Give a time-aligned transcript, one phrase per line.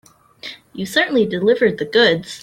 [0.73, 2.39] You certainly delivered the goods.